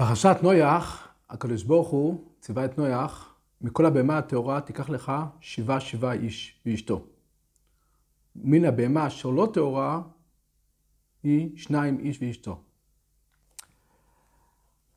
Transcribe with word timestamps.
פרשת 0.00 0.36
נויח, 0.42 1.08
הקדוש 1.30 1.62
ברוך 1.62 1.88
הוא 1.88 2.24
ציווה 2.40 2.64
את 2.64 2.78
נויח, 2.78 3.34
מכל 3.60 3.86
הבהמה 3.86 4.18
הטהורה 4.18 4.60
תיקח 4.60 4.88
לך 4.88 5.12
שבעה 5.40 5.80
שבעה 5.80 6.12
איש 6.12 6.60
ואשתו. 6.66 7.06
מן 8.36 8.64
הבהמה 8.64 9.06
אשר 9.06 9.30
לא 9.30 9.48
טהורה 9.54 10.02
היא 11.22 11.58
שניים 11.58 11.98
איש 11.98 12.18
ואשתו. 12.22 12.60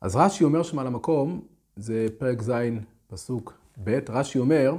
אז 0.00 0.16
רש"י 0.16 0.44
אומר 0.44 0.62
שם 0.62 0.78
על 0.78 0.86
המקום, 0.86 1.46
זה 1.76 2.06
פרק 2.18 2.42
ז', 2.42 2.52
פסוק 3.06 3.52
ב', 3.84 3.98
רש"י 4.08 4.38
אומר, 4.38 4.74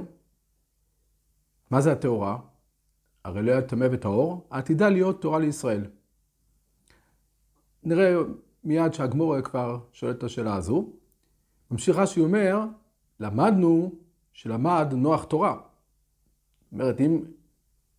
מה 1.70 1.80
זה 1.80 1.92
הטהורה? 1.92 2.38
הרי 3.24 3.42
לא 3.42 3.52
היה 3.52 3.62
טמא 3.62 3.86
וטהור, 3.92 4.46
עתידה 4.50 4.88
להיות 4.88 5.22
טהורה 5.22 5.38
לישראל. 5.38 5.84
נראה 7.82 8.14
מיד 8.64 8.94
שהגמורה 8.94 9.42
כבר 9.42 9.78
שואל 9.92 10.10
את 10.10 10.22
השאלה 10.22 10.54
הזו. 10.54 10.86
ממשיך 11.70 11.96
רש"י 11.96 12.20
אומר, 12.20 12.60
למדנו 13.20 13.92
שלמד 14.32 14.88
נוח 14.92 15.24
תורה. 15.24 15.52
זאת 15.52 16.72
אומרת, 16.72 17.00
אם, 17.00 17.24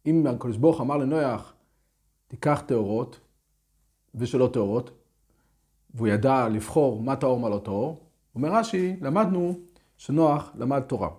אם 0.05 0.27
הקדוש 0.27 0.57
ברוך 0.57 0.81
אמר 0.81 0.97
לנוח, 0.97 1.53
תיקח 2.27 2.63
טהורות 2.65 3.19
ושלא 4.15 4.49
טהורות, 4.53 4.91
והוא 5.93 6.07
ידע 6.07 6.49
לבחור 6.49 7.01
מה 7.01 7.15
טהור 7.15 7.39
מה 7.39 7.49
לא 7.49 7.61
טהור, 7.63 7.99
אומר 8.35 8.49
רש"י, 8.53 8.95
למדנו 9.01 9.59
שנוח 9.97 10.51
למד 10.55 10.81
תורה. 10.81 11.09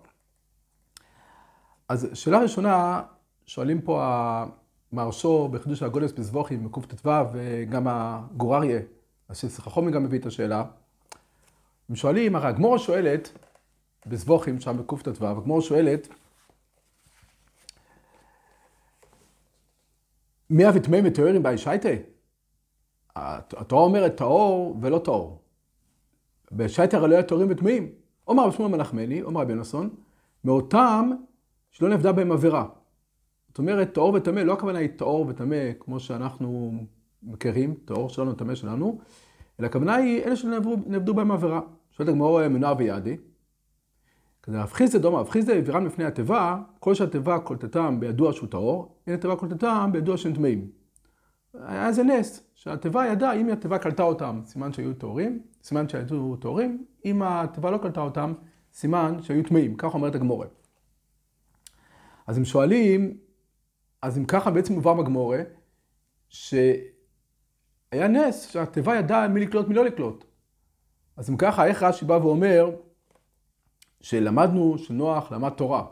אז 1.88 2.08
שאלה 2.14 2.38
ראשונה, 2.38 3.02
שואלים 3.46 3.80
פה 3.80 4.02
המהרשו 4.92 5.48
בחידוש 5.48 5.82
הגודס 5.82 6.12
בזבוכים, 6.12 6.64
בקט"ו, 6.64 7.10
וגם 7.32 7.86
הגורריה 7.88 8.80
אז 9.28 9.38
שחכומי 9.38 9.92
גם 9.92 10.04
מביא 10.04 10.18
את 10.18 10.26
השאלה. 10.26 10.64
הם 11.88 11.96
שואלים, 11.96 12.36
הרי 12.36 12.48
הגמורה 12.48 12.78
שואלת, 12.78 13.38
בזבוכים, 14.06 14.60
שם 14.60 14.76
בקט"ו, 14.78 15.26
הגמורה 15.26 15.62
שואלת, 15.62 16.08
מי 20.50 20.68
אבי 20.68 20.80
טמאים 20.80 21.04
וטהורים 21.06 21.42
באי 21.42 21.58
שייטה? 21.58 21.88
התורה 23.16 23.82
אומרת 23.82 24.16
טהור 24.16 24.76
ולא 24.82 24.98
טהור. 25.04 25.42
בשייטה 26.52 26.96
הרי 26.96 27.08
לא 27.08 27.14
היה 27.14 27.22
טהורים 27.22 27.50
וטמאים. 27.50 27.92
אומר 28.28 28.44
רבי 28.44 28.56
שמואל 28.56 28.72
מנחמני, 28.72 29.22
אומר 29.22 29.40
רבי 29.40 29.52
יונסון, 29.52 29.90
מאותם 30.44 31.10
שלא 31.70 31.88
נבדה 31.88 32.12
בהם 32.12 32.32
עבירה. 32.32 32.68
זאת 33.48 33.58
אומרת, 33.58 33.94
טהור 33.94 34.14
וטמא, 34.14 34.40
לא 34.40 34.52
הכוונה 34.52 34.78
היא 34.78 34.88
טהור 34.96 35.26
וטמא, 35.28 35.72
כמו 35.80 36.00
שאנחנו 36.00 36.78
מכירים, 37.22 37.74
טהור 37.84 38.08
שלנו, 38.08 38.32
טמא 38.32 38.54
שלנו, 38.54 38.98
אלא 39.60 39.66
הכוונה 39.66 39.94
היא 39.94 40.22
אלה 40.22 40.36
שנעבדו 40.36 41.14
בהם 41.14 41.30
עבירה. 41.30 41.60
שואלת 41.90 42.08
הגמרא 42.08 42.48
מנוער 42.48 42.74
ויעדי. 42.78 43.16
כזה 44.42 44.62
אבחיז 44.62 44.96
דומה, 44.96 45.20
אבחיז 45.20 45.48
עבירה 45.48 45.80
מפני 45.80 46.04
התיבה, 46.04 46.58
כל 46.80 46.94
שהתיבה 46.94 47.38
קולטתם 47.38 48.00
בידוע 48.00 48.32
שהוא 48.32 48.48
טהור, 48.48 48.96
אין 49.06 49.14
התיבה 49.14 49.36
קולטתם 49.36 49.90
בידוע 49.92 50.16
שהם 50.16 50.34
טמאים. 50.34 50.70
היה 51.54 51.88
איזה 51.88 52.02
נס, 52.02 52.50
שהתיבה 52.54 53.06
ידעה, 53.06 53.34
אם 53.34 53.48
התיבה 53.48 53.78
קלטה 53.78 54.02
אותם, 54.02 54.40
סימן 54.44 54.72
שהיו 54.72 54.94
טהורים, 54.94 55.42
סימן 55.62 55.88
שהיו 55.88 56.36
טהורים, 56.36 56.84
אם 57.04 57.22
התיבה 57.22 57.70
לא 57.70 57.78
קלטה 57.78 58.00
אותם, 58.00 58.32
סימן 58.72 59.16
שהיו 59.22 59.42
טמאים, 59.42 59.76
כך 59.76 59.94
אומרת 59.94 60.14
הגמורה. 60.14 60.46
אז 62.26 62.38
הם 62.38 62.44
שואלים, 62.44 63.16
אז 64.02 64.18
אם 64.18 64.24
ככה 64.24 64.50
בעצם 64.50 64.74
מובא 64.74 64.94
בגמורה. 64.94 65.42
היה 67.96 68.08
נס 68.08 68.50
שהתיבה 68.50 68.96
ידעה 68.96 69.28
מי 69.28 69.40
לקלוט 69.40 69.68
מי 69.68 69.74
לא 69.74 69.84
לקלוט. 69.84 70.24
אז 71.16 71.30
אם 71.30 71.36
ככה, 71.36 71.66
איך 71.66 71.82
רש"י 71.82 72.04
בא 72.04 72.12
ואומר 72.12 72.70
שלמדנו 74.00 74.78
שנוח 74.78 75.32
למד 75.32 75.50
תורה. 75.50 75.84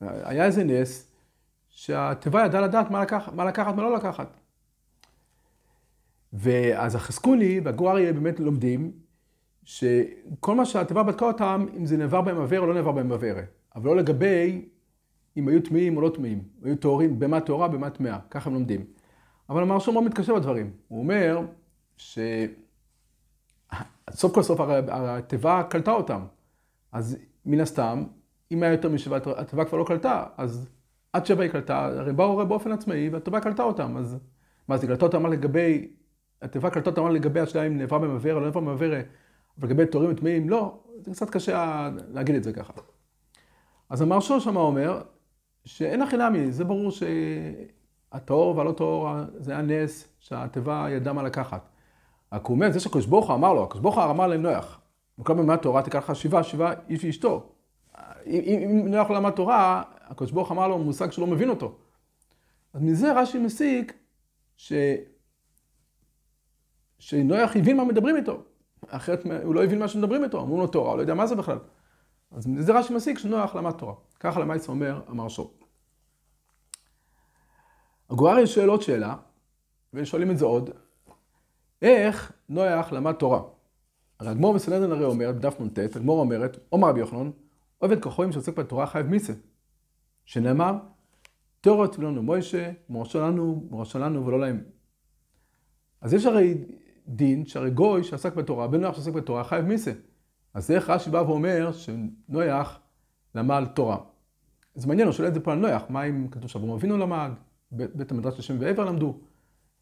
היה 0.00 0.44
איזה 0.44 0.64
נס 0.64 1.12
שהתיבה 1.68 2.44
ידעה 2.44 2.60
לדעת 2.60 2.90
מה, 2.90 3.02
לקח, 3.02 3.28
מה 3.34 3.44
לקחת, 3.44 3.74
מה 3.74 3.82
לא 3.82 3.94
לקחת. 3.96 4.36
ואז 6.32 6.94
החזקוני 6.94 7.60
והגור 7.64 7.92
באמת 7.92 8.40
לומדים 8.40 8.92
שכל 9.64 10.54
מה 10.54 10.64
שהתיבה 10.66 11.02
בדקה 11.02 11.24
אותם, 11.24 11.66
אם 11.76 11.86
זה 11.86 11.96
נעבר 11.96 12.20
בהם 12.20 12.40
עבר 12.40 12.60
או 12.60 12.66
לא 12.66 12.74
נעבר 12.74 12.92
בהם 12.92 13.12
עבר. 13.12 13.34
אבל 13.76 13.86
לא 13.86 13.96
לגבי 13.96 14.68
אם 15.36 15.48
היו 15.48 15.62
טמאים 15.62 15.96
או 15.96 16.02
לא 16.02 16.08
טמאים. 16.14 16.42
היו 16.62 16.76
טהורים, 16.76 17.18
במה 17.18 17.40
טהורה, 17.40 17.68
במה 17.68 17.90
טמאה. 17.90 18.18
ככה 18.30 18.50
הם 18.50 18.54
לומדים. 18.54 18.84
אבל 19.48 19.62
המהרש"א 19.62 19.90
מאוד 19.90 20.04
מתקשה 20.04 20.34
בדברים. 20.34 20.70
הוא 20.88 20.98
אומר 20.98 21.40
שסוף 21.96 22.54
כל 24.34 24.42
סוף 24.42 24.60
התיבה 24.88 25.62
קלטה 25.70 25.92
אותם. 25.92 26.24
אז 26.92 27.18
מן 27.46 27.60
הסתם, 27.60 28.04
אם 28.52 28.62
היה 28.62 28.72
יותר 28.72 28.88
משבע, 28.88 29.18
התיבה 29.36 29.64
כבר 29.64 29.78
לא 29.78 29.84
קלטה, 29.84 30.24
אז 30.36 30.68
עד 31.12 31.26
שבע 31.26 31.42
היא 31.42 31.50
קלטה, 31.50 31.84
הרי 31.84 32.12
באו 32.12 32.32
הרי 32.32 32.46
באופן 32.46 32.72
עצמאי, 32.72 33.08
והתיבה 33.08 33.40
קלטה 33.40 33.62
אותם. 33.62 33.96
אז 33.96 34.18
מה, 34.68 34.76
זה 34.76 34.86
קלטה 34.86 35.06
אותם 35.06 35.26
לגבי, 35.26 35.88
התיבה 36.42 36.70
קלטה 36.70 36.90
אותם 36.90 37.08
לגבי 37.08 37.40
השאלה 37.40 37.66
אם 37.66 37.78
נעברה 37.78 37.98
במבאר 37.98 38.34
או 38.34 38.40
לא 38.40 38.46
נעברה 38.46 38.62
במבאר, 38.62 39.00
אבל 39.58 39.68
לגבי 39.68 39.86
תורים 39.86 40.10
וטמאים, 40.10 40.48
לא, 40.50 40.78
זה 41.00 41.10
קצת 41.10 41.30
קשה 41.30 41.90
להגיד 42.08 42.34
את 42.34 42.44
זה 42.44 42.52
ככה. 42.52 42.72
אז 43.88 44.02
המהרש"א 44.02 44.40
שמה 44.40 44.60
אומר, 44.60 45.02
שאין 45.64 46.02
הכי 46.02 46.16
נמי, 46.16 46.52
זה 46.52 46.64
ברור 46.64 46.90
ש... 46.90 47.02
הטהור 48.14 48.56
והלא 48.56 48.72
טהור 48.72 49.08
זה 49.38 49.52
היה 49.52 49.62
נס 49.62 50.08
שהתיבה 50.18 50.86
ידעה 50.90 51.12
מה 51.12 51.22
לקחת. 51.22 51.68
אומר, 52.44 52.72
זה 52.72 52.80
שהקדוש 52.80 53.06
ברוך 53.06 53.28
הוא 53.28 53.34
אמר 53.34 53.52
לו, 53.52 53.64
הקדוש 53.64 53.82
ברוך 53.82 53.98
הוא 53.98 54.04
אמר 54.04 54.26
להם 54.26 54.42
נוח, 54.42 54.80
בכל 55.18 55.34
מיני 55.34 55.52
תורה 55.62 55.82
תיקח 55.82 56.10
לך 56.10 56.16
שבעה, 56.16 56.42
שבעה 56.42 56.72
איש 56.88 57.04
ואשתו. 57.04 57.52
אם, 58.26 58.70
אם 58.70 58.88
נוח 58.88 59.10
לא 59.10 59.16
למד 59.16 59.30
תורה, 59.30 59.82
הקדוש 60.00 60.30
ברוך 60.30 60.52
אמר 60.52 60.68
לו 60.68 60.78
מושג 60.78 61.12
שלא 61.12 61.26
מבין 61.26 61.48
אותו. 61.48 61.76
אז 62.74 62.82
מזה 62.82 63.12
רש"י 63.12 63.38
מסיק 63.38 63.92
ש... 64.56 64.72
שנוח 66.98 67.56
הבין 67.56 67.76
מה 67.76 67.84
מדברים 67.84 68.16
איתו. 68.16 68.42
אחרת 68.88 69.24
הוא 69.44 69.54
לא 69.54 69.64
הבין 69.64 69.78
מה 69.78 69.88
שמדברים 69.88 70.24
איתו, 70.24 70.40
אמרו 70.40 70.58
לו 70.58 70.66
תורה, 70.66 70.88
הוא 70.88 70.96
לא 70.96 71.02
יודע 71.02 71.14
מה 71.14 71.26
זה 71.26 71.34
בכלל. 71.34 71.58
אז 72.32 72.46
מזה 72.46 72.78
רש"י 72.78 72.94
מסיק 72.94 73.18
שנוח 73.18 73.54
למד 73.56 73.72
תורה. 73.72 73.94
ככה 74.20 74.40
למעשה 74.40 74.72
אומר 74.72 75.00
המרשו. 75.08 75.63
הגואריה 78.10 78.46
שואל 78.46 78.68
עוד 78.68 78.82
שאלה, 78.82 79.16
ושואלים 79.94 80.30
את 80.30 80.38
זה 80.38 80.44
עוד, 80.44 80.70
איך 81.82 82.32
נויח 82.48 82.92
למד 82.92 83.12
תורה? 83.12 83.42
הרי 84.20 84.30
הגמור 84.30 84.54
בסנדרין 84.54 84.92
הרי 84.92 85.04
אומרת, 85.04 85.36
בדף 85.36 85.60
נ"ט, 85.60 85.78
הגמור 85.96 86.20
אומרת, 86.20 86.58
אומר 86.72 86.88
רבי 86.88 87.00
יוחנן, 87.00 87.30
עובד 87.78 88.02
כחויים 88.02 88.32
שעוסק 88.32 88.56
בתורה 88.56 88.86
חייב 88.86 89.06
מיסה. 89.06 89.32
שנאמר, 90.24 90.74
תורו 91.60 91.86
תבילנו 91.86 92.22
מוישה, 92.22 92.72
מורשה 92.88 93.20
לנו, 93.20 93.66
מורשה 93.70 93.98
לנו 93.98 94.26
ולא 94.26 94.40
להם. 94.40 94.64
אז 96.00 96.14
יש 96.14 96.26
הרי 96.26 96.54
דין 97.08 97.46
שהרי 97.46 97.70
גוי 97.70 98.04
שעסק 98.04 98.34
בתורה, 98.34 98.66
בן 98.66 98.80
נוח 98.80 98.96
שעסק 98.96 99.12
בתורה 99.12 99.44
חייב 99.44 99.64
מיסה. 99.64 99.92
אז 100.54 100.70
איך 100.70 100.90
רש"י 100.90 101.10
בא 101.10 101.18
ואומר 101.18 101.70
שנויח 101.72 102.80
למד 103.34 103.64
תורה. 103.74 103.98
זה 104.74 104.88
מעניין, 104.88 105.06
הוא 105.06 105.12
שואל 105.12 105.28
את 105.28 105.34
זה 105.34 105.40
פה 105.40 105.52
על 105.52 105.58
נויח, 105.58 105.82
מה 105.88 106.04
אם 106.04 106.28
כתוב 106.30 106.50
שאברהם 106.50 106.70
אבינו 106.70 106.98
למד, 106.98 107.30
בית 107.76 108.10
המדרש 108.10 108.38
לשם 108.38 108.56
ועבר 108.60 108.84
למדו. 108.84 109.18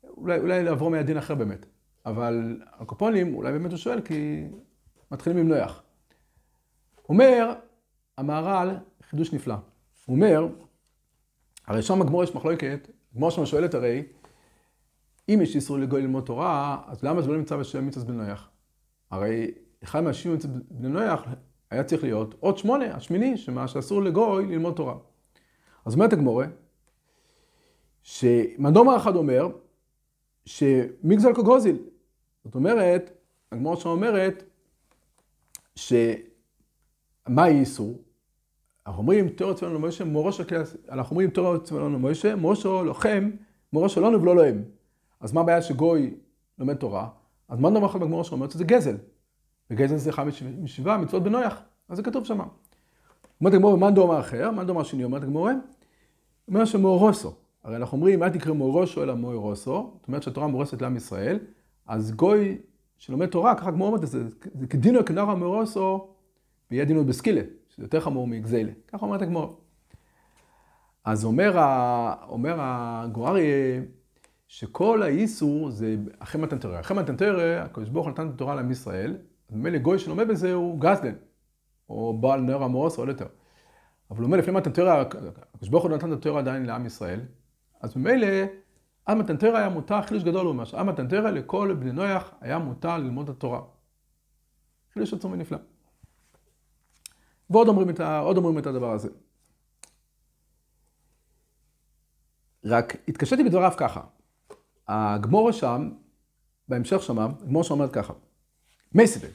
אולי, 0.04 0.38
אולי 0.38 0.64
לעבור 0.64 0.90
מהדין 0.90 1.16
אחר 1.16 1.34
באמת. 1.34 1.66
אבל 2.06 2.60
הקופונים, 2.72 3.34
אולי 3.34 3.52
באמת 3.52 3.70
הוא 3.70 3.78
שואל, 3.78 4.00
כי 4.00 4.44
מתחילים 5.10 5.38
עם 5.38 5.48
נויח. 5.48 5.82
אומר 7.08 7.54
המהר"ל, 8.18 8.76
חידוש 9.02 9.32
נפלא. 9.32 9.54
הוא 10.06 10.16
אומר, 10.16 10.48
הרי 11.66 11.82
שם 11.82 12.02
הגמור 12.02 12.24
יש 12.24 12.34
מחלוקת, 12.34 12.90
הגמור 13.12 13.30
שם 13.30 13.46
שואלת 13.46 13.74
הרי, 13.74 14.02
אם 15.28 15.38
יש 15.42 15.56
איסור 15.56 15.78
לגוי 15.78 16.02
ללמוד 16.02 16.24
תורה, 16.24 16.82
אז 16.86 17.02
למה 17.02 17.22
זה 17.22 17.28
לא 17.28 17.36
נמצא 17.36 17.56
בשם 17.56 17.86
מצווה 17.86 18.06
בן 18.06 18.16
נויח? 18.16 18.50
הרי 19.10 19.50
אחד 19.84 20.00
מהשישים 20.00 20.34
מצווה 20.34 20.54
בן 20.70 20.92
נויח 20.92 21.24
היה 21.70 21.84
צריך 21.84 22.02
להיות 22.02 22.34
עוד 22.40 22.58
שמונה, 22.58 22.94
השמיני, 22.94 23.36
שמה 23.36 23.68
שאסור 23.68 24.02
לגוי 24.02 24.46
ללמוד 24.46 24.74
תורה. 24.74 24.94
אז 25.84 25.94
אומרת 25.94 26.12
הגמורה, 26.12 26.46
שמדומר 28.02 28.96
אחד 28.96 29.16
אומר 29.16 29.48
שמגזל 30.44 31.34
קוגוזיל. 31.34 31.76
זאת 32.44 32.54
אומרת, 32.54 33.10
הגמור 33.52 33.76
שם 33.76 33.88
אומרת 33.88 34.44
שמה 35.74 37.46
איסור? 37.46 38.02
אנחנו 38.86 39.02
אומרים 39.02 39.28
תורת 39.28 39.56
צבאנו 39.56 39.74
למוישה, 39.74 40.04
מורו 40.04 40.32
של 40.32 40.44
כלי, 40.44 40.58
אנחנו 40.90 41.14
אומרים 41.14 41.30
תורת 41.30 41.64
צבאנו 41.64 41.90
למוישה, 41.90 42.36
מושו 42.36 42.84
לוחם, 42.84 43.30
מורו 43.72 43.88
שלנו 43.88 44.22
ולא 44.22 44.36
להם. 44.36 44.64
אז 45.20 45.32
מה 45.32 45.40
הבעיה 45.40 45.62
שגוי 45.62 46.14
לומד 46.58 46.74
תורה? 46.74 47.08
אז 47.48 47.60
מה 47.60 47.70
נאמר 47.70 47.86
לך 47.86 47.96
בגמור 47.96 48.24
שאומרת 48.24 48.50
שזה 48.50 48.64
גזל. 48.64 48.96
וגזל 49.70 49.96
זה 49.96 50.10
אחד 50.10 50.24
משבעה 50.62 50.98
מצוות 50.98 51.22
בנויח, 51.22 51.62
אז 51.88 51.96
זה 51.96 52.02
כתוב 52.02 52.24
שמה. 52.24 52.44
אומרת 53.40 53.54
הגמור, 53.54 53.78
מה 53.78 53.90
דומר 53.90 54.20
אחר? 54.20 54.50
מה 54.50 54.64
דומר 54.64 54.82
שני 54.82 55.04
אומרת 55.04 55.22
הגמור? 55.22 55.48
אומר 56.48 56.64
שמאורוסו. 56.64 57.34
הרי 57.64 57.76
אנחנו 57.76 57.96
אומרים, 57.96 58.22
אל 58.22 58.28
תקראו 58.28 58.54
מוירושו 58.54 59.02
אלא 59.02 59.14
מוירוסו, 59.14 59.90
זאת 60.00 60.08
אומרת 60.08 60.22
שהתורה 60.22 60.46
מורסת 60.46 60.82
לעם 60.82 60.96
ישראל, 60.96 61.38
אז 61.86 62.12
גוי 62.12 62.58
שלומד 62.98 63.26
תורה, 63.26 63.54
ככה 63.54 63.70
גמור 63.70 63.86
אומרת, 63.86 64.06
זה, 64.06 64.28
זה 64.28 64.66
כדינו 64.66 65.04
כנרא 65.04 65.34
מרוסו, 65.34 66.08
ויהיה 66.70 66.84
דינו 66.84 67.04
בסקילה, 67.04 67.42
שזה 67.68 67.84
יותר 67.84 68.00
חמור 68.00 68.26
מגזיילה. 68.26 68.72
ככה 68.88 69.06
אומרת 69.06 69.22
הגמור. 69.22 69.60
אז 71.04 71.24
אומר, 71.24 71.58
ה, 71.58 72.14
אומר 72.28 72.56
הגוארי, 72.58 73.80
שכל 74.48 75.02
האיסור 75.02 75.70
זה 75.70 75.96
אחרי 76.18 76.40
מתן 76.40 76.58
תורה. 76.58 76.80
אחרי 76.80 76.96
מתן 76.96 77.16
תורה, 77.16 77.62
הקדוש 77.62 77.88
ברוך 77.88 78.06
הוא 78.06 78.12
נתן 78.12 78.28
את 78.28 78.34
התורה 78.34 78.54
לעם 78.54 78.70
ישראל, 78.70 79.16
אז 79.48 79.56
ממילא 79.56 79.78
גוי 79.78 79.98
שלומד 79.98 80.28
בזה 80.28 80.52
הוא 80.52 80.80
גזלן, 80.80 81.14
או 81.88 82.18
בעל 82.20 82.40
נר 82.40 82.62
המורס 82.62 82.98
או 82.98 83.06
יותר. 83.06 83.26
אבל 84.10 84.18
הוא 84.18 84.26
אומר, 84.26 84.36
לפני 84.36 84.52
מתן 84.52 84.72
תורה, 84.72 85.00
הקדוש 85.00 85.68
ברוך 85.68 85.84
הוא 85.84 85.92
נתן 85.92 86.12
את 86.12 86.18
התורה 86.18 86.40
עדיין 86.40 86.66
לעם 86.66 86.86
ישראל, 86.86 87.20
אז 87.82 87.96
ממילא, 87.96 88.26
מתן 89.08 89.36
תורה 89.36 89.58
היה 89.58 89.68
מותר, 89.68 90.02
חידוש 90.02 90.22
גדול 90.22 90.40
הוא 90.40 90.48
אומר, 90.48 90.64
מתן 90.82 91.08
תורה 91.08 91.30
לכל 91.30 91.76
בני 91.80 91.92
נויח 91.92 92.30
היה 92.40 92.58
מותר 92.58 92.98
ללמוד 92.98 93.28
את 93.28 93.36
התורה. 93.36 93.60
חידוש 94.94 95.14
עצום 95.14 95.32
ונפלא. 95.32 95.58
ועוד 97.50 97.68
אומרים 97.68 97.90
את, 97.90 98.00
ה, 98.00 98.20
אומרים 98.20 98.58
את 98.58 98.66
הדבר 98.66 98.92
הזה. 98.92 99.08
רק 102.64 102.96
התקשיתי 103.08 103.44
בדבריו 103.44 103.72
ככה. 103.76 104.00
הגמורה 104.88 105.52
שם, 105.52 105.90
בהמשך 106.68 107.02
שמה, 107.02 107.24
הגמורה 107.24 107.64
שם 107.64 107.74
אומרת 107.74 107.92
ככה. 107.92 108.12
מייסבל. 108.94 109.28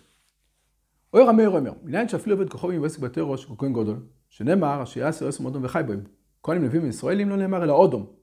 אוי 1.14 1.24
רמי 1.24 1.46
אומר, 1.46 1.74
מניין 1.84 2.10
שאפילו 2.10 2.36
עובד 2.36 2.50
כוכב 2.50 2.70
עם 2.70 2.86
עסק 2.86 3.00
בתי 3.00 3.20
ראש 3.24 3.46
כהן 3.58 3.74
גודל, 3.74 3.96
שנאמר, 4.30 4.86
שיעשה 4.86 5.28
עשר 5.28 5.44
אודום 5.44 5.66
וחי 5.66 5.82
בהם. 5.88 6.04
כהנים 6.44 6.64
נביאים 6.64 6.84
וישראלים 6.86 7.30
לא 7.30 7.36
נאמר 7.36 7.64
אלא 7.64 7.74
אודום. 7.74 8.17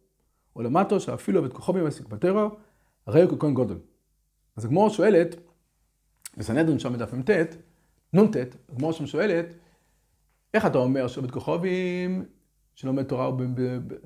או 0.57 0.63
למטו 0.63 1.01
שאפילו 1.01 1.41
עובד 1.41 1.53
כוכב 1.53 1.77
עם 1.77 1.87
עסק 1.87 2.07
בטרור, 2.07 2.51
הרי 3.07 3.23
הוא 3.23 3.39
כהן 3.39 3.55
גודל. 3.55 3.77
אז 4.57 4.65
הגמורה 4.65 4.91
שואלת, 4.91 5.37
בסנהדרין 6.37 6.79
שם 6.79 6.93
בדף 6.93 7.13
מ"ט, 7.13 7.31
נ"ט, 8.13 8.37
הגמורה 8.73 8.93
שם 8.93 9.07
שואלת, 9.07 9.55
איך 10.55 10.67
אתה 10.67 10.79
אומר 10.79 11.09
שעובד 11.09 11.31
כוכבים 11.31 12.25
שלומד 12.75 13.03
תורה 13.03 13.25
הוא 13.25 13.41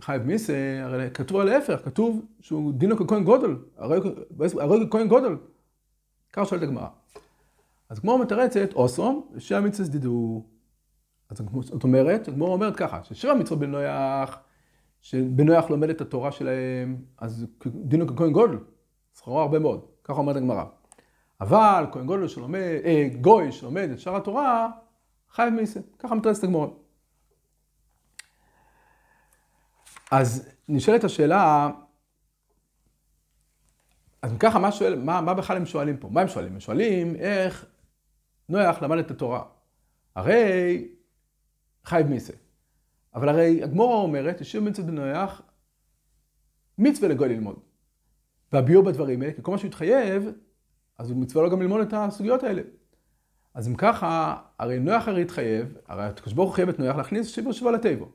חייב 0.00 0.22
מיסה, 0.22 0.80
הרי 0.82 1.10
כתוב 1.14 1.40
על 1.40 1.48
ההפך, 1.48 1.80
כתוב 1.84 2.24
שהוא 2.40 2.72
דינו 2.72 2.96
ככהן 2.96 3.24
גודל, 3.24 3.56
הרי 3.76 3.98
הוא 3.98 4.90
כהן 4.90 5.08
גודל. 5.08 5.36
ככה 6.32 6.46
שואלת 6.46 6.62
הגמרא. 6.62 6.88
אז 7.88 7.98
הגמרא 7.98 8.18
מתרצת, 8.18 8.72
אוסום, 8.72 9.28
ושבע 9.32 9.60
מצווה 9.60 9.88
דידו. 9.88 10.44
אז 11.28 11.42
זאת 11.60 11.84
אומרת, 11.84 12.28
הגמרא 12.28 12.48
אומרת 12.48 12.76
ככה, 12.76 13.04
ששבע 13.04 13.34
מצוות 13.34 13.58
בנויח, 13.58 14.38
שבנויח 15.00 15.70
לומד 15.70 15.90
את 15.90 16.00
התורה 16.00 16.32
שלהם, 16.32 17.02
אז 17.18 17.46
דינו 17.66 18.06
ככהן 18.06 18.32
גודל, 18.32 18.58
שכרו 19.18 19.40
הרבה 19.40 19.58
מאוד, 19.58 19.86
ככה 20.04 20.18
אומרת 20.18 20.36
הגמרא. 20.36 20.64
אבל 21.40 21.84
כהן 21.92 22.06
גודל 22.06 22.28
שלומד, 22.28 22.60
אה, 22.84 23.08
גוי 23.20 23.52
שלומד 23.52 23.88
את 23.92 24.00
שאר 24.00 24.16
התורה, 24.16 24.70
חייב 25.30 25.54
מיסה, 25.54 25.80
ככה 25.98 26.14
מתרצת 26.14 26.44
הגמרא. 26.44 26.66
אז 30.10 30.48
נשאלת 30.68 31.04
השאלה, 31.04 31.70
אז 34.22 34.32
ככה, 34.40 34.58
מה, 34.58 34.72
שואל, 34.72 34.98
מה, 34.98 35.20
מה 35.20 35.34
בכלל 35.34 35.56
הם 35.56 35.66
שואלים 35.66 35.96
פה? 35.96 36.08
מה 36.08 36.20
הם 36.20 36.28
שואלים? 36.28 36.52
הם 36.52 36.60
שואלים 36.60 37.16
איך 37.16 37.66
נויח 38.48 38.82
למד 38.82 38.98
את 38.98 39.10
התורה. 39.10 39.42
הרי 40.14 40.88
חייב 41.84 42.06
מיסה. 42.06 42.32
אבל 43.18 43.28
הרי 43.28 43.62
הגמורה 43.62 43.96
אומרת, 43.96 44.40
ישיר 44.40 44.60
מצוות 44.60 44.86
בנויח, 44.86 45.42
מצווה 46.78 47.08
לגוי 47.08 47.28
ללמוד. 47.28 47.56
והביאו 48.52 48.82
בדברים 48.82 49.22
האלה, 49.22 49.32
כי 49.32 49.42
כל 49.42 49.50
מה 49.50 49.58
שהוא 49.58 49.68
התחייב, 49.68 50.28
אז 50.98 51.10
הוא 51.10 51.18
מצווה 51.18 51.44
לו 51.44 51.50
גם 51.50 51.62
ללמוד 51.62 51.80
את 51.80 51.92
הסוגיות 51.92 52.42
האלה. 52.42 52.62
אז 53.54 53.68
אם 53.68 53.74
ככה, 53.74 54.36
הרי 54.58 54.78
נויח 54.78 55.08
הרי 55.08 55.22
התחייב, 55.22 55.76
הרי 55.86 56.04
הקדוש 56.04 56.32
ברוך 56.32 56.48
הוא 56.48 56.54
חייב 56.54 56.68
את 56.68 56.78
נויח 56.78 56.96
להכניס 56.96 57.28
שיבר 57.28 57.52
שבע 57.52 57.70
לטבע. 57.70 58.06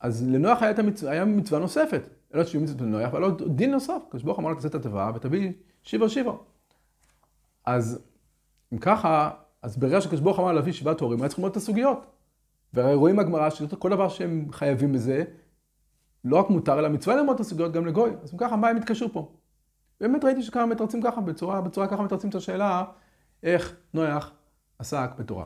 אז 0.00 0.28
לנוח 0.28 0.62
היה, 0.62 0.72
המצ... 0.78 1.04
היה 1.04 1.24
מצווה 1.24 1.60
נוספת, 1.60 2.08
אלא 2.34 2.44
שיהיו 2.44 2.62
מצוות 2.62 2.80
לנוח, 2.80 3.08
אבל 3.08 3.22
עוד 3.22 3.56
דין 3.56 3.70
נוסף, 3.70 4.02
הקדוש 4.06 4.22
ברוך 4.22 4.38
אמר 4.38 4.50
לה 4.50 4.56
את 4.66 4.74
התיבה 4.74 5.10
ותביא 5.14 5.52
שיבר 5.82 6.08
שיבר. 6.08 6.36
אז 7.64 8.02
אם 8.72 8.78
ככה, 8.78 9.30
אז 9.62 9.76
ברגע 9.76 10.00
שהקדוש 10.00 10.20
ברוך 10.20 10.38
אמר 10.38 10.52
להביא 10.52 10.72
שבעת 10.72 11.00
הורים, 11.00 11.20
היה 11.20 11.28
צריך 11.28 11.38
ללמוד 11.38 11.50
את 11.50 11.56
הסוגיות. 11.56 12.06
והרי 12.74 12.94
רואים 12.94 13.16
בגמרא 13.16 13.50
שכל 13.50 13.90
דבר 13.90 14.08
שהם 14.08 14.48
חייבים 14.52 14.92
בזה, 14.92 15.24
לא 16.24 16.36
רק 16.36 16.50
מותר, 16.50 16.78
אלא 16.78 16.88
מצווה 16.88 17.16
ללמוד 17.16 17.34
את 17.34 17.40
הסוגיות 17.40 17.72
גם 17.72 17.86
לגוי. 17.86 18.10
אז 18.22 18.32
אם 18.32 18.38
ככה, 18.38 18.56
מה 18.56 18.68
הם 18.68 18.76
התקשרו 18.76 19.12
פה? 19.12 19.32
באמת 20.00 20.24
ראיתי 20.24 20.42
שכמה 20.42 20.66
מתרצים 20.66 21.02
ככה, 21.02 21.20
בצורה, 21.20 21.60
בצורה 21.60 21.88
ככה 21.88 22.02
מתרצים 22.02 22.30
את 22.30 22.34
השאלה, 22.34 22.84
איך 23.42 23.76
נויח 23.94 24.32
עסק 24.78 25.10
בתורה. 25.18 25.44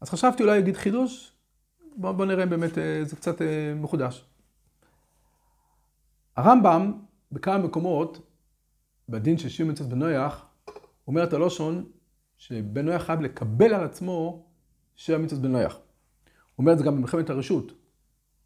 אז 0.00 0.10
חשבתי 0.10 0.42
אולי 0.42 0.58
להגיד 0.58 0.76
חידוש, 0.76 1.32
בואו 1.96 2.14
בוא 2.14 2.24
נראה 2.24 2.46
באמת, 2.46 2.78
אה, 2.78 3.00
זה 3.04 3.16
קצת 3.16 3.42
אה, 3.42 3.74
מחודש. 3.76 4.24
הרמב"ם, 6.36 6.92
בכמה 7.32 7.58
מקומות, 7.58 8.20
בדין 9.08 9.38
של 9.38 9.48
שיעור 9.48 9.72
מצוות 9.72 9.88
בנויח, 9.88 10.46
אומר 11.06 11.24
את 11.24 11.32
הלושון 11.32 11.84
שבן 12.36 12.84
נויח 12.84 13.02
חייב 13.02 13.20
לקבל 13.20 13.74
על 13.74 13.84
עצמו 13.84 14.47
שבע 14.98 15.18
מצוות 15.18 15.42
בנויח. 15.42 15.74
הוא 15.74 15.82
אומר 16.58 16.72
את 16.72 16.78
זה 16.78 16.84
גם 16.84 16.96
במלחמת 16.96 17.30
הרשות. 17.30 17.72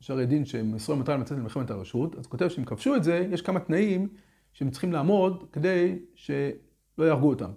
יש 0.00 0.10
הרי 0.10 0.26
דין 0.26 0.44
שהם 0.44 0.76
ישראל 0.76 0.98
מטרה 0.98 1.16
למצאת 1.16 1.38
למלחמת 1.38 1.70
הרשות, 1.70 2.14
אז 2.14 2.24
הוא 2.24 2.30
כותב 2.30 2.48
שאם 2.48 2.64
כבשו 2.64 2.96
את 2.96 3.04
זה, 3.04 3.26
יש 3.30 3.42
כמה 3.42 3.60
תנאים 3.60 4.08
שהם 4.52 4.70
צריכים 4.70 4.92
לעמוד 4.92 5.44
כדי 5.52 5.98
שלא 6.14 7.04
יהרגו 7.04 7.28
אותם. 7.28 7.50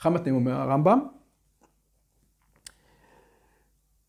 אחד 0.00 0.10
מהתנאים 0.10 0.34
אומר 0.34 0.52
הרמב"ם, 0.52 1.00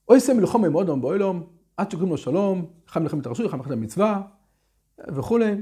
אוי 0.10 0.20
סם 0.20 0.38
מלחום 0.38 0.66
עם 0.66 0.76
אודום 0.76 1.02
באוילום, 1.02 1.48
עד 1.78 1.92
שקוראים 1.92 2.12
לו 2.12 2.18
שלום, 2.18 2.66
אחד 2.88 3.02
מלחמת 3.02 3.26
הרשות, 3.26 3.46
אחד 3.46 3.58
מלחמת 3.58 3.72
המצווה, 3.72 4.22
וכולי. 5.08 5.56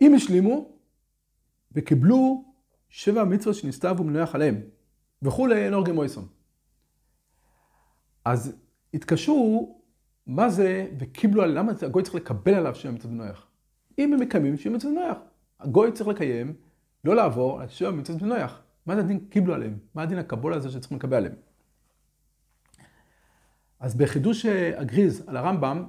אם 0.00 0.14
השלימו 0.14 0.70
וקיבלו 1.72 2.44
שבע 2.88 3.24
מצוות 3.24 3.54
שנסתיו 3.54 3.96
ומנויח 3.98 4.34
עליהם, 4.34 4.60
וכולי, 5.22 5.64
אין 5.64 5.74
אורגים 5.74 5.94
מויסון. 5.94 6.41
אז 8.24 8.56
התקשרו, 8.94 9.78
מה 10.26 10.50
זה, 10.50 10.86
וקיבלו 10.98 11.46
למה 11.46 11.72
הגוי 11.86 12.02
צריך 12.02 12.14
לקבל 12.14 12.54
עליו 12.54 12.74
שבע 12.74 12.92
מצוות 12.92 13.12
מנויח? 13.12 13.46
אם 13.98 14.12
הם 14.12 14.20
מקיימים 14.20 14.56
שבע 14.56 14.76
מצוות 14.76 14.92
מנויח. 14.92 15.16
הגוי 15.60 15.92
צריך 15.92 16.08
לקיים, 16.08 16.54
לא 17.04 17.16
לעבור 17.16 17.60
על 17.60 17.68
שבע 17.68 17.90
מצוות 17.90 18.22
מנויח. 18.22 18.62
מה 18.86 18.94
זה 18.94 19.00
הדין 19.00 19.18
קיבלו 19.30 19.54
עליהם? 19.54 19.78
מה 19.94 20.02
הדין 20.02 20.18
הקבול 20.18 20.54
הזה 20.54 20.70
שצריכים 20.70 20.98
לקבל 20.98 21.16
עליהם? 21.16 21.34
אז 23.80 23.94
בחידוש 23.94 24.46
אה, 24.46 24.80
הגריז 24.80 25.28
על 25.28 25.36
הרמב"ם, 25.36 25.84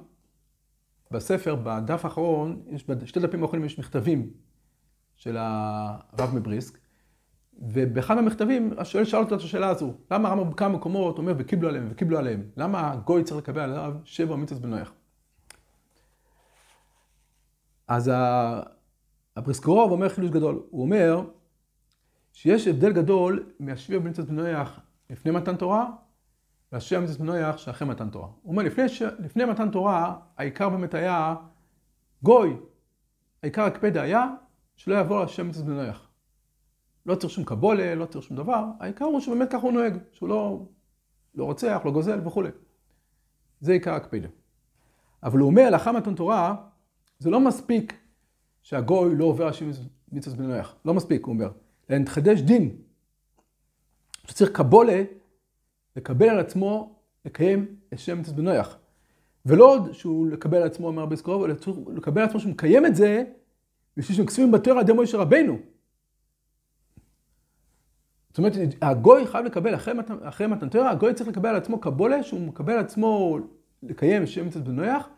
בספר, 1.10 1.56
בדף 1.62 2.04
האחרון, 2.04 2.62
יש, 2.70 2.90
בשתי 2.90 3.20
דפים 3.20 3.42
האחרונים 3.42 3.66
יש 3.66 3.78
מכתבים 3.78 4.30
של 5.16 5.36
הרב 5.38 6.34
מבריסק, 6.34 6.78
ובאחד 7.58 8.18
המכתבים 8.18 8.70
השואל 8.78 9.04
שאל 9.04 9.20
אותו 9.20 9.34
את 9.34 9.40
השאלה 9.40 9.68
הזו, 9.68 9.94
למה 10.10 10.28
הרמב"ם 10.28 10.50
בכמה 10.50 10.68
מקומות 10.68 11.18
אומר 11.18 11.34
וקיבלו 11.38 11.68
עליהם 11.68 11.86
וקיבלו 11.90 12.18
עליהם? 12.18 12.42
למה 12.56 12.92
הגוי 12.92 13.24
צריך 13.24 13.36
לקבל 13.36 13.60
עליו 13.60 13.94
שבע 14.04 14.36
מצוות 14.36 14.60
בנויח? 14.60 14.92
אז 17.88 18.10
הבריסקרוב 19.36 19.92
אומר 19.92 20.08
חידוש 20.08 20.30
גדול, 20.30 20.62
הוא 20.70 20.82
אומר 20.82 21.24
שיש 22.32 22.68
הבדל 22.68 22.92
גדול 22.92 23.52
מהשבע 23.60 23.98
מצוות 23.98 24.28
בנויח 24.28 24.80
לפני 25.10 25.32
מתן 25.32 25.56
תורה 25.56 25.90
והשם 26.72 27.04
מצוות 27.04 27.20
מנויח 27.20 27.56
שאחרי 27.56 27.88
מתן 27.88 28.10
תורה. 28.10 28.28
הוא 28.42 28.50
אומר, 28.52 28.62
לפני, 28.62 28.88
ש... 28.88 29.02
לפני 29.02 29.44
מתן 29.44 29.70
תורה, 29.70 30.16
העיקר 30.36 30.68
באמת 30.68 30.94
היה 30.94 31.34
גוי. 32.22 32.56
העיקר 33.42 33.62
הקפדה 33.62 34.02
היה 34.02 34.30
שלא 34.76 34.94
יעבור 34.94 35.26
שם 35.26 35.48
מצוות 35.48 35.66
מנויח. 35.66 36.08
לא 37.06 37.14
צריך 37.14 37.32
שום 37.32 37.44
קבולה, 37.44 37.94
לא 37.94 38.06
צריך 38.06 38.24
שום 38.24 38.36
דבר, 38.36 38.64
העיקר 38.80 39.04
הוא 39.04 39.20
שבאמת 39.20 39.50
ככה 39.50 39.62
הוא 39.62 39.72
נוהג, 39.72 39.98
שהוא 40.12 40.28
לא, 40.28 40.62
לא 41.34 41.44
רוצח, 41.44 41.80
לא 41.84 41.90
גוזל 41.90 42.26
וכולי. 42.26 42.48
זה 43.60 43.72
עיקר 43.72 43.94
הקפדה. 43.94 44.28
אבל 45.22 45.38
הוא 45.38 45.46
אומר, 45.46 45.70
לאחר 45.70 45.92
מתן 45.92 46.14
תורה, 46.14 46.54
זה 47.18 47.30
לא 47.30 47.40
מספיק 47.40 47.94
שהגוי 48.62 49.14
לא 49.14 49.24
עובר 49.24 49.46
על 49.46 49.52
שם 49.52 49.70
מצוות 50.12 50.38
מנויח. 50.38 50.74
לא 50.84 50.94
מספיק, 50.94 51.24
הוא 51.24 51.32
אומר. 51.32 51.50
אלא 51.90 51.98
נתחדש 51.98 52.40
דין. 52.40 52.76
שצריך 54.26 54.50
קבולה 54.50 55.02
לקבל 55.96 56.28
על 56.28 56.38
עצמו 56.38 56.94
לקיים 57.24 57.76
את 57.92 57.98
שם 57.98 58.18
מצוות 58.18 58.36
בנויח. 58.36 58.78
ולא 59.46 59.74
עוד 59.74 59.92
שהוא 59.92 60.26
לקבל 60.26 60.56
על 60.56 60.62
עצמו, 60.62 60.86
אומר 60.86 61.06
בסקרוב, 61.06 61.44
אלא 61.44 61.54
לקבל 61.94 62.20
על 62.22 62.28
עצמו 62.28 62.40
שהוא 62.40 62.52
מקיים 62.52 62.86
את 62.86 62.96
זה 62.96 63.24
בשביל 63.96 64.16
שהם 64.16 64.26
כספים 64.26 64.52
בתורה 64.52 64.80
ידי 64.80 64.92
מוישה 64.92 65.18
רבנו. 65.18 65.58
זאת 68.34 68.38
אומרת, 68.38 68.52
הגוי 68.82 69.26
חייב 69.26 69.44
לקבל, 69.44 69.74
אחרי, 69.74 69.94
מת, 69.94 70.10
אחרי 70.22 70.46
מתן 70.46 70.68
תורה, 70.68 70.90
הגוי 70.90 71.14
צריך 71.14 71.28
לקבל 71.28 71.48
על 71.48 71.56
עצמו 71.56 71.80
קבולה, 71.80 72.22
שהוא 72.22 72.40
מקבל 72.40 72.72
על 72.72 72.78
עצמו 72.78 73.38
לקיים 73.82 74.26
שם 74.26 74.46
מצוות 74.46 74.64
בנויח, 74.64 75.08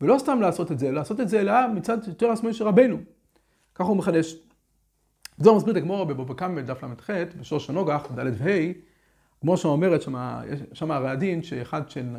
ולא 0.00 0.18
סתם 0.18 0.40
לעשות 0.40 0.72
את 0.72 0.78
זה, 0.78 0.90
לעשות 0.90 1.20
את 1.20 1.28
זה 1.28 1.40
אלא 1.40 1.52
מצד 1.74 2.12
תורה 2.12 2.32
עצמו 2.32 2.54
של 2.54 2.64
רבנו. 2.64 2.96
ככה 3.74 3.88
הוא 3.88 3.96
מחדש. 3.96 4.36
זה 5.36 5.52
מסביר 5.52 5.72
את 5.72 5.76
הגמורה 5.76 6.04
בבבא 6.04 6.34
קמא 6.34 6.62
בדף 6.62 6.84
ל"ח, 6.84 7.10
בשורש 7.40 7.70
הנוגח, 7.70 8.06
ד' 8.18 8.30
וה', 8.38 8.72
כמו 9.40 9.56
שאומרת 9.56 10.02
שם, 10.72 10.90
הרי 10.90 11.10
הדין 11.10 11.42
שאחד 11.42 11.90
של 11.90 12.16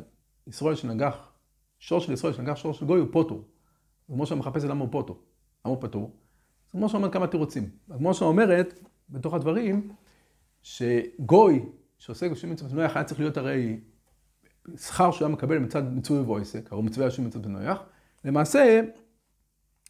ישראל 0.48 0.76
שנגח, 0.76 1.18
שור 1.80 2.00
של 2.00 2.14
ישראל 2.14 2.34
שנגח 2.34 2.56
שור 2.56 2.74
של 2.74 2.86
גוי 2.86 3.00
הוא 3.00 3.08
פוטור. 3.12 3.44
כמו 4.08 4.26
שמחפש 4.26 4.64
למה 4.64 4.82
הוא 4.82 4.92
פוטור, 4.92 5.20
למה 5.66 5.76
הוא 5.76 5.82
פטור. 5.82 6.12
זה 6.66 6.72
כמו 6.72 6.90
שאומרת 6.90 7.14
כמה 7.14 7.28
תירוצים. 7.28 7.70
כמו 7.98 8.14
שאומרת, 8.14 8.80
בתוך 9.10 9.34
הדברים, 9.34 9.90
שגוי 10.68 11.66
שעוסק 11.98 12.32
בשביל 12.32 12.52
מצוות 12.52 12.74
נויח 12.74 12.96
היה 12.96 13.04
צריך 13.04 13.20
להיות 13.20 13.38
הרי 13.38 13.80
שכר 14.78 15.12
שהוא 15.12 15.26
היה 15.26 15.34
מקבל 15.34 15.58
מצד 15.58 15.96
מצווה 15.96 16.22
ובויסק, 16.22 16.74
הרי 16.74 16.82
מצווה 16.82 17.08
השם 17.08 17.26
מצוות 17.26 17.46
נויח. 17.46 17.84
למעשה, 18.26 18.82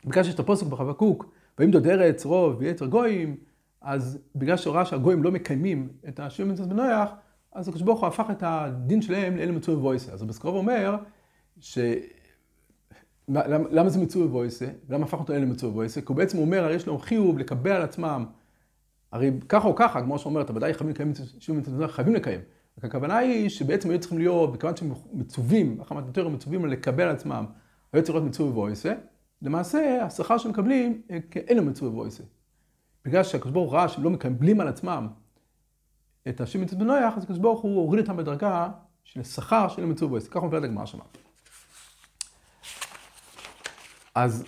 בגלל 0.06 0.24
שיש 0.24 0.36
את 0.36 0.40
הפוסק 0.40 0.66
בחבקוק, 0.66 1.32
ואם 1.60 1.72
דוד 1.72 1.88
ארץ 1.88 2.26
רוב 2.26 2.56
ויתר 2.60 2.86
גויים, 2.86 3.38
אז 3.82 4.20
בגלל 4.36 4.58
שהוא 4.58 4.76
ראה 4.76 4.86
שהגויים 4.86 5.24
לא 5.24 5.32
מקיימים 5.32 5.90
את 6.08 6.20
השם 6.20 6.50
מצוות 6.50 6.70
בנויח, 6.70 7.10
אז 7.52 7.68
הקדוש 7.68 7.82
ברוך 7.82 8.00
הוא 8.00 8.08
הפך 8.08 8.26
את 8.32 8.44
הדין 8.46 9.02
שלהם 9.02 9.38
לאלה 9.38 9.52
מצווה 9.52 9.78
ובויסה. 9.78 10.12
אז 10.12 10.24
בסקרוב 10.24 10.56
אומר, 10.56 10.98
ש... 11.60 11.78
למה 13.28 13.90
זה 13.90 14.00
מצווה 14.00 14.26
ובויסה? 14.26 14.68
למה 14.90 15.06
הפך 15.06 15.20
אותו 15.20 15.34
לאלה 15.34 15.46
מצווה 15.46 15.72
ובויסה? 15.72 16.02
כי 16.02 16.08
הוא 16.08 16.18
בעצם 16.18 16.38
אומר, 16.38 16.64
הרי 16.64 16.76
יש 16.76 16.88
להם 16.88 16.98
חיוב 16.98 17.38
לקבל 17.38 17.72
על 17.72 17.82
עצמם 17.82 18.26
הרי 19.12 19.32
ככה 19.50 19.68
או 19.68 19.76
ככה, 19.76 20.02
כמו 20.02 20.20
שאומרת, 20.20 20.50
ודאי 20.50 20.74
חייבים 20.74 20.90
לקיים 20.90 21.14
שוב 21.40 21.58
מצוות 21.58 21.92
חייבים 21.92 22.16
לקיים. 22.16 22.40
הכוונה 22.84 23.18
היא 23.18 23.50
שבעצם 23.50 23.90
היו 23.90 24.00
צריכים 24.00 24.18
להיות, 24.18 24.54
מכיוון 24.54 24.76
שהם 24.76 24.94
מצווים, 25.14 25.82
החמת 25.82 26.08
יותר 26.08 26.28
מצווים 26.28 26.66
לקבל 26.66 27.10
עצמם, 27.10 27.46
היו 27.94 28.04
צריכים 28.04 28.22
להיות 28.22 28.30
מצווה 28.30 28.50
ובויסה, 28.50 28.94
למעשה 29.42 30.04
השכר 30.06 30.38
שהם 30.38 30.52
מקבלים 30.52 31.02
כאין 31.32 31.70
מצווה 31.70 31.92
ובויסה. 31.92 32.24
בגלל 33.06 33.24
שהקדוש 33.24 33.52
ברוך 33.52 33.72
הוא 33.72 33.78
ראה 33.80 33.90
שהם 33.90 34.04
לא 34.04 34.10
מקבלים 34.10 34.62
על 34.62 34.68
עצמם 34.68 35.08
את 36.30 36.42
השם 36.42 36.62
מצוות 36.62 36.80
בנויח, 36.80 37.18
אז 37.18 37.24
הקדוש 37.24 37.40
ברוך 37.40 37.62
הוא 37.62 37.76
הוריד 37.76 38.02
אותם 38.02 38.18
בדרגה 38.18 38.70
של 39.04 39.24
שכר 39.24 39.68
של 39.68 39.86
מצווה 39.86 40.08
ובויסה. 40.08 40.30
ככה 40.30 40.48
את 40.48 40.64
הגמרא 40.64 40.86
שמה. 40.86 41.04
אז 44.16 44.44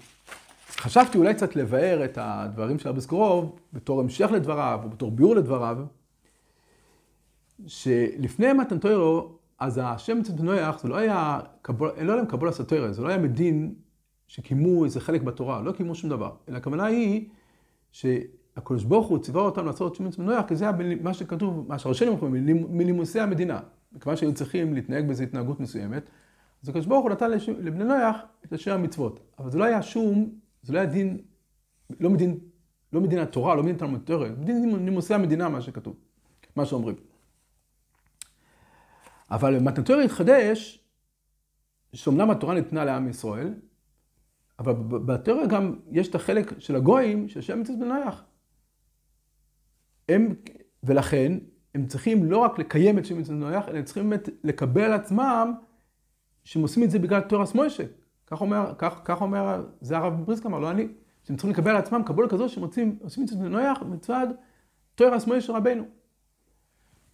חשבתי 0.80 1.18
אולי 1.18 1.34
קצת 1.34 1.56
לבאר 1.56 2.06
את 2.06 2.18
הדברים 2.22 2.80
של 2.80 2.90
אבסקרוב 2.90 3.60
בתור 3.74 4.00
המשך 4.00 4.30
לדבריו, 4.32 4.80
או 4.84 4.90
בתור 4.90 5.12
ביאור 5.12 5.36
לדבריו, 5.36 5.78
שלפני 7.68 8.54
מתן 8.54 8.80
תוירו, 8.80 9.32
אז 9.60 9.80
השם 9.84 10.20
מצוות 10.20 10.40
נויח, 10.40 10.80
זה 10.80 10.88
לא 10.88 10.96
היה, 10.98 11.40
לא 12.02 12.14
היה 12.14 12.26
קבול 12.26 12.50
הסתוירה, 12.50 12.92
זה 12.92 13.02
לא 13.02 13.08
היה 13.08 13.18
מדין 13.18 13.76
שקיימו 14.28 14.86
איזה 14.86 15.00
חלק 15.00 15.22
בתורה, 15.22 15.62
לא 15.62 15.72
קיימו 15.72 15.96
שום 15.96 16.10
דבר. 16.10 16.32
אלא 16.50 16.58
הכוונה 16.58 16.86
היא 16.86 17.30
שהקדוש 17.92 18.84
ברוך 18.84 19.08
הוא 19.08 19.20
ציווה 19.20 19.42
אותם 19.42 19.66
לעשות 19.66 19.96
שם 19.96 20.06
מצוות 20.06 20.28
נויח, 20.28 20.46
כי 20.48 20.56
זה 20.56 20.66
היה 20.66 20.74
מה 21.02 21.14
שכתוב, 21.14 21.66
מה 21.68 21.80
שהראשונים 21.80 22.14
אומרים, 22.22 22.68
מלימוסי 22.70 23.20
המדינה. 23.20 23.60
מכיוון 23.92 24.18
שהיו 24.18 24.34
צריכים 24.34 24.74
להתנהג 24.74 25.06
באיזו 25.06 25.24
התנהגות 25.24 25.60
מסוימת, 25.60 26.10
אז 26.64 26.70
הקדוש 26.70 26.86
ברוך 26.86 27.04
הוא 27.04 27.12
נתן 27.12 27.32
לבני 27.60 27.84
נויח 27.84 28.16
את 28.46 28.54
אשר 28.54 28.74
המצוות. 28.74 29.20
אבל 29.40 29.50
זה 29.52 29.58
לא 29.58 29.64
היה 29.64 29.82
שום 29.82 30.30
זה 30.62 30.74
לא 30.74 30.80
היה 30.80 30.88
דין, 30.88 31.22
לא 32.00 32.10
מדין, 32.10 32.39
לא 32.94 33.01
מדין 33.01 33.20
התורה, 33.20 33.56
לא 33.56 33.63
מדין 33.63 33.78
תלמוד 33.78 34.01
תורה, 34.04 34.30
מדין 34.30 34.75
נימוסי 34.75 35.13
המדינה, 35.13 35.50
מה 35.50 35.62
שכתוב, 35.62 35.96
מה 36.56 36.66
שאומרים. 36.66 36.96
אבל 39.32 39.60
מתנתורה 39.60 40.04
התחדש, 40.04 40.86
שאומנם 41.94 42.30
התורה 42.30 42.54
ניתנה 42.54 42.86
לעם 42.86 43.10
ישראל, 43.10 43.54
אבל 44.60 44.74
בתורה 45.06 45.48
גם 45.48 45.80
יש 45.92 46.08
את 46.08 46.16
החלק 46.16 46.60
של 46.60 46.75
הגויים, 46.75 47.30
שהשם 47.30 47.60
מצוות 47.60 47.80
בנויח. 47.80 48.24
הם, 50.10 50.36
ולכן, 50.84 51.38
הם 51.75 51.88
צריכים 51.88 52.32
לא 52.32 52.38
רק 52.38 52.60
לקיים 52.60 52.98
את 52.98 53.06
שם 53.06 53.18
מצוות 53.18 53.38
בנויח, 53.38 53.70
אלא 53.70 53.78
הם 53.78 53.84
צריכים 53.84 54.10
באמת 54.10 54.30
לקבל 54.44 54.82
על 54.82 54.94
עצמם 54.94 55.54
שהם 56.44 56.62
עושים 56.62 56.84
את 56.84 56.92
זה 56.92 57.00
בגלל 57.00 57.22
תורס 57.22 57.56
מוישה. 57.56 57.84
כך 58.32 58.42
אומר, 58.42 58.74
כך, 58.78 59.02
כך 59.04 59.22
אומר, 59.22 59.66
זה 59.82 59.98
הרב 59.98 60.14
בריסק 60.26 60.46
אמר, 60.46 60.60
לא 60.60 60.72
אני, 60.72 60.88
שהם 61.24 61.36
צריכים 61.36 61.52
לקבל 61.52 61.72
על 61.72 61.78
עצמם 61.78 62.04
קבול 62.06 62.28
כזו 62.30 62.50
שהם 62.50 62.64
עושים 63.02 63.24
את 63.24 63.28
זה 63.28 63.36
בנויח 63.36 63.82
מצד 63.82 64.28
תוירס 64.96 65.28
מויש 65.28 65.50
רבנו. 65.50 65.84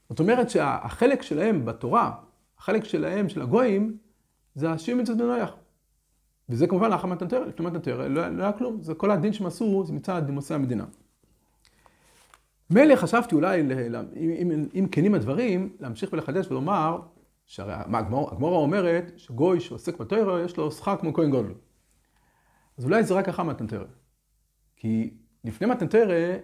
זאת 0.09 0.19
אומרת 0.19 0.49
שהחלק 0.49 1.21
שלהם 1.21 1.65
בתורה, 1.65 2.11
החלק 2.57 2.83
שלהם, 2.83 3.29
של 3.29 3.41
הגויים, 3.41 3.97
זה 4.55 4.71
השם 4.71 4.97
מצד 4.97 5.17
בנויח. 5.17 5.55
וזה 6.49 6.67
כמובן 6.67 6.89
לאחר 6.89 7.07
מתנתרא, 7.07 7.45
לפני 7.45 7.65
מתנתרא, 7.65 8.07
לא, 8.07 8.27
לא 8.27 8.43
היה 8.43 8.53
כלום, 8.53 8.81
זה 8.81 8.93
כל 8.93 9.11
הדין 9.11 9.33
שהם 9.33 9.47
עשו, 9.47 9.83
זה 9.85 9.93
מצד 9.93 10.23
דימוסי 10.25 10.53
המדינה. 10.53 10.85
מילא 12.69 12.95
חשבתי 12.95 13.35
אולי, 13.35 13.61
אם, 13.61 13.71
אם, 14.15 14.65
אם 14.75 14.87
כנים 14.91 15.13
הדברים, 15.13 15.75
להמשיך 15.79 16.13
ולחדש 16.13 16.47
ולומר, 16.51 16.99
שהרי 17.45 17.73
הגמורה 17.73 18.57
אומרת 18.57 19.11
שגוי 19.17 19.59
שעוסק 19.59 19.97
בתוירה 19.97 20.41
יש 20.41 20.57
לו 20.57 20.71
שכר 20.71 20.97
כמו 20.97 21.13
כהן 21.13 21.31
גודל. 21.31 21.53
אז 22.77 22.85
אולי 22.85 23.03
זה 23.03 23.13
רק 23.13 23.29
אחר 23.29 23.43
מתנתרא. 23.43 23.85
כי 24.75 25.17
לפני 25.43 25.67
מתנתרא, 25.67 26.35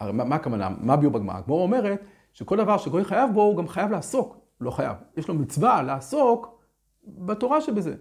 הרי 0.00 0.12
מה, 0.12 0.24
מה 0.24 0.36
הכוונה? 0.36 0.68
מה 0.80 0.96
ביור 0.96 1.12
בגמרא? 1.12 1.36
הגמורה 1.36 1.62
אומרת 1.62 2.00
שכל 2.32 2.56
דבר 2.56 2.78
שגוי 2.78 3.04
חייב 3.04 3.30
בו, 3.32 3.42
הוא 3.42 3.56
גם 3.56 3.68
חייב 3.68 3.90
לעסוק. 3.90 4.36
לא 4.60 4.70
חייב. 4.70 4.96
יש 5.16 5.28
לו 5.28 5.34
מצווה 5.34 5.82
לעסוק 5.82 6.62
בתורה 7.04 7.60
שבזה. 7.60 7.94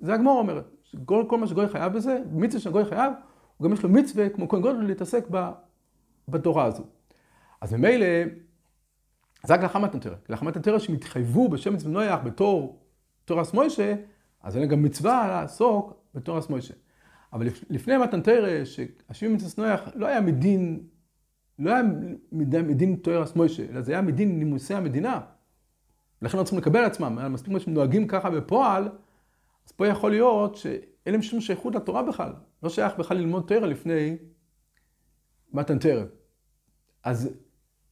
זה 0.00 0.14
הגמורה 0.14 0.38
אומרת. 0.38 0.70
שכל, 0.82 1.24
כל 1.28 1.38
מה 1.38 1.46
שגוי 1.46 1.68
חייב 1.68 1.92
בזה, 1.92 2.22
מצווה 2.32 2.60
שגוי 2.60 2.84
חייב, 2.84 3.12
הוא 3.56 3.64
גם 3.64 3.72
יש 3.72 3.82
לו 3.82 3.88
מצווה 3.88 4.28
כמו 4.28 4.48
כהן 4.48 4.62
גודל 4.62 4.78
להתעסק 4.78 5.26
בתורה 6.28 6.64
הזו. 6.64 6.84
אז 7.60 7.72
ממילא, 7.72 8.06
זה 9.46 9.54
רק 9.54 9.62
לאחר 9.62 9.78
מתנתרא. 9.78 10.14
לאחר 10.28 10.46
מתנתרא 10.46 10.78
שהם 10.78 10.94
התחייבו 10.94 11.48
בשם 11.48 11.74
מצוות 11.74 11.92
נויח 11.92 12.20
בתור 12.24 12.82
תורס 13.24 13.54
מוישה, 13.54 13.94
אז 14.42 14.56
אין 14.56 14.62
להם 14.62 14.70
גם 14.70 14.82
מצווה 14.82 15.28
לעסוק 15.28 15.94
בתורס 16.14 16.48
מוישה. 16.48 16.74
אבל 17.32 17.46
לפני 17.70 17.98
מתנתרא, 17.98 18.64
שהשם 18.64 19.34
מצוות 19.34 19.58
נויח 19.58 19.80
לא 19.94 20.06
היה 20.06 20.20
מדין, 20.20 20.80
לא 21.58 21.70
היה 21.70 21.82
מדין, 22.32 22.66
מדין 22.68 22.96
תורס 22.96 23.36
מוישה, 23.36 23.62
אלא 23.70 23.80
זה 23.80 23.92
היה 23.92 24.02
מדין 24.02 24.38
נימוסי 24.38 24.74
המדינה. 24.74 25.20
לכן 26.22 26.38
לא 26.38 26.42
צריכים 26.42 26.58
לקבל 26.58 26.84
עצמם, 26.84 27.32
מספיק 27.32 27.58
שהם 27.58 27.74
נוהגים 27.74 28.06
ככה 28.06 28.30
בפועל, 28.30 28.88
אז 29.66 29.72
פה 29.72 29.86
יכול 29.86 30.10
להיות 30.10 30.56
שאין 30.56 31.12
להם 31.12 31.22
שום 31.22 31.40
שייכות 31.40 31.74
לתורה 31.74 32.02
בכלל. 32.02 32.32
לא 32.62 32.68
שייך 32.68 32.96
בכלל 32.98 33.16
ללמוד 33.16 33.44
תורה 33.46 33.66
לפני 33.66 34.16
מתנתרא. 35.52 36.04
אז 37.02 37.30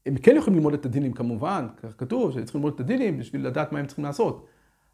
הם 0.06 0.16
כן 0.16 0.36
יכולים 0.36 0.56
ללמוד 0.58 0.74
את 0.74 0.86
הדינים 0.86 1.12
כמובן, 1.12 1.66
כך 1.76 1.88
כתוב, 1.98 2.32
שהם 2.32 2.44
צריכים 2.44 2.60
ללמוד 2.60 2.74
את 2.74 2.80
הדינים 2.80 3.18
בשביל 3.18 3.46
לדעת 3.46 3.72
מה 3.72 3.78
הם 3.78 3.86
צריכים 3.86 4.04
לעשות. 4.04 4.46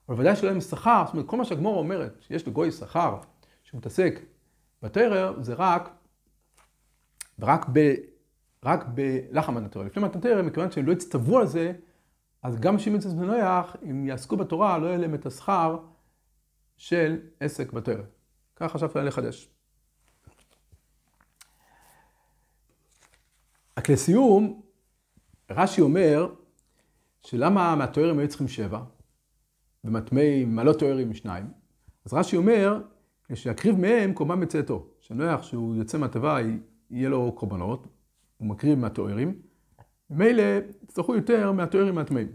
אבל 0.09 0.21
ודאי 0.21 0.37
שלא 0.37 0.51
להם 0.51 0.61
שכר, 0.61 1.03
זאת 1.07 1.13
אומרת, 1.13 1.27
כל 1.27 1.37
מה 1.37 1.45
שהגמור 1.45 1.79
אומרת, 1.79 2.17
שיש 2.21 2.49
לגוי 2.49 2.73
שכר 2.73 3.17
שמתעסק 3.63 4.21
בתרא, 4.83 5.33
זה 5.43 5.55
רק, 5.55 5.91
רק 7.41 7.67
ב... 7.73 7.95
רק 8.65 8.85
בלחם 8.95 9.55
מתנתרא. 9.55 9.85
לפני 9.85 10.03
מתנתרא, 10.03 10.43
מכיוון 10.43 10.71
שהם 10.71 10.87
לא 10.87 10.93
הצטוו 10.93 11.39
על 11.39 11.47
זה, 11.47 11.73
אז 12.43 12.61
גם 12.61 12.79
שימץ 12.79 13.07
בנויח, 13.07 13.77
אם 13.91 14.07
יעסקו 14.07 14.37
בתורה, 14.37 14.79
לא 14.79 14.87
יהיה 14.87 14.99
להם 14.99 15.15
את 15.15 15.27
השכר 15.27 15.79
של 16.77 17.21
עסק 17.41 17.73
בתרא. 17.73 18.03
כך 18.57 18.73
חשבתי 18.73 18.99
לחדש. 18.99 19.49
רק 23.79 23.89
לסיום, 23.89 24.61
רש"י 25.51 25.81
אומר, 25.81 26.35
שלמה 27.23 27.77
מהתוארים 27.77 28.19
היו 28.19 28.29
צריכים 28.29 28.49
שבע, 28.49 28.81
ומטמאי 29.85 30.45
מעלות 30.45 30.79
תוארים 30.79 31.15
שניים? 31.15 31.47
אז 32.05 32.15
רש"י 32.15 32.37
אומר, 32.37 32.83
שיקריב 33.35 33.79
מהם 33.79 34.13
קורבן 34.13 34.41
בצאתו. 34.41 34.87
שנוח 35.01 35.43
שהוא 35.43 35.77
יוצא 35.77 35.99
מהטבע, 35.99 36.39
יהיה 36.91 37.09
לו 37.09 37.33
קורבנות, 37.33 37.87
הוא 38.37 38.49
מקריב 38.49 38.79
מהתוארים, 38.79 39.39
ומילא 40.11 40.43
יצטרכו 40.83 41.15
יותר 41.15 41.53
מהתוארים 41.53 41.95
מהטמאים. 41.95 42.29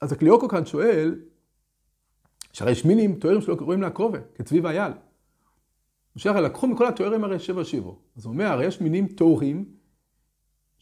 אז 0.00 0.12
הקליוקו 0.12 0.48
כאן 0.48 0.66
שואל, 0.66 1.20
שהרי 2.52 2.72
יש 2.72 2.84
מינים 2.84 3.14
תוארים 3.14 3.40
שלא 3.40 3.54
קוראים 3.54 3.82
להקרובה, 3.82 4.18
כצבי 4.34 4.60
ואייל. 4.60 4.92
משה 6.16 6.40
לקחו 6.40 6.66
מכל 6.66 6.86
התוארים 6.86 7.24
הרי 7.24 7.38
שבע 7.38 7.64
שיבו. 7.64 7.98
אז 8.16 8.24
הוא 8.24 8.32
אומר, 8.32 8.46
הרי 8.46 8.66
יש 8.66 8.80
מינים 8.80 9.06
טהורים 9.06 9.64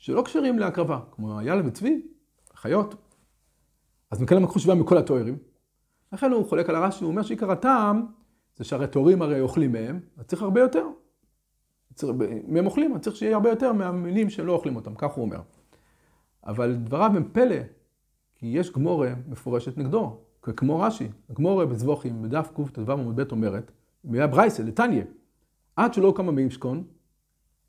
שלא 0.00 0.23
כשרים 0.23 0.59
להקרבה, 0.59 1.00
כמו 1.12 1.40
אייל 1.40 1.62
וצבי, 1.66 2.02
חיות. 2.54 2.95
אז 4.11 4.23
מכאן 4.23 4.37
הם 4.37 4.42
לקחו 4.42 4.59
שבעה 4.59 4.76
מכל 4.76 4.99
התוארים. 4.99 5.38
לכן 6.12 6.33
הוא 6.33 6.47
חולק 6.47 6.69
על 6.69 6.76
הרש"י, 6.76 7.04
הוא 7.04 7.11
אומר 7.11 7.23
שעיקר 7.23 7.50
הטעם 7.50 8.07
זה 8.57 8.64
שהרי 8.64 8.87
תוארים 8.87 9.23
הרי 9.23 9.40
אוכלים 9.40 9.73
מהם, 9.73 10.00
אז 10.16 10.26
צריך 10.26 10.42
הרבה 10.42 10.61
יותר. 10.61 10.87
אם 12.49 12.57
הם 12.57 12.66
אוכלים, 12.66 12.95
אז 12.95 13.00
צריך 13.00 13.16
שיהיה 13.16 13.35
הרבה 13.35 13.50
יותר 13.50 13.73
מהמינים 13.73 14.30
שלא 14.30 14.52
אוכלים 14.52 14.76
אותם, 14.76 14.95
כך 14.95 15.12
הוא 15.12 15.25
אומר. 15.25 15.40
אבל 16.47 16.76
דבריו 16.76 17.11
הם 17.16 17.28
פלא, 17.33 17.57
כי 18.37 18.47
יש 18.47 18.73
גמורה 18.73 19.12
מפורשת 19.28 19.78
נגדו, 19.78 20.21
כמו 20.42 20.80
רש"י. 20.80 21.09
הגמורה 21.30 21.66
בזבוכים, 21.66 22.23
בדף 22.23 22.50
קט"ו 22.54 22.92
עמוד 22.92 23.21
ב' 23.21 23.33
אומרת, 23.33 23.71
מילה 24.04 24.26
ברייסה, 24.26 24.62
לטניה, 24.62 25.04
עד 25.76 25.95
שלא 25.95 26.12
קמה 26.16 26.33
מישכון, 26.33 26.85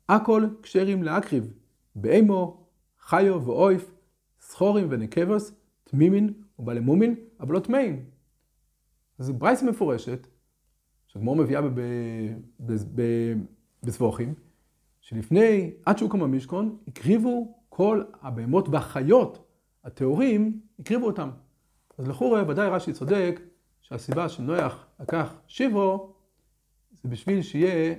הכל 0.08 0.46
כשרים 0.62 1.02
להקריב, 1.02 1.52
באמו, 1.94 2.66
חיו 3.00 3.46
ואויף, 3.46 3.94
סחורים 4.40 4.86
ונקבוס, 4.90 5.52
תמימין 5.84 6.32
ובעלי 6.58 6.80
מומין, 6.80 7.14
אבל 7.40 7.54
לא 7.54 7.60
טמאים. 7.60 8.04
זו 9.18 9.34
ברייס 9.34 9.62
מפורשת, 9.62 10.26
שהגמור 11.06 11.36
מביאה 11.36 11.60
בסבוכים, 13.82 14.34
שלפני, 15.00 15.72
עד 15.86 15.98
שהוקם 15.98 16.22
המשכון, 16.22 16.78
הקריבו 16.88 17.58
כל 17.68 18.02
הבהמות 18.20 18.68
והחיות 18.68 19.48
הטהורים, 19.84 20.60
הקריבו 20.78 21.06
אותם. 21.06 21.30
אז 21.98 22.08
לכאורה, 22.08 22.48
ודאי 22.48 22.68
רש"י 22.68 22.92
צודק, 22.92 23.40
שהסיבה 23.80 24.28
שנויח 24.28 24.86
לקח 25.00 25.34
שיבו, 25.46 26.14
זה 26.92 27.08
בשביל 27.08 27.42
שיהיה 27.42 27.94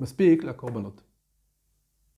מספיק 0.00 0.44
לקורבנות. 0.44 1.02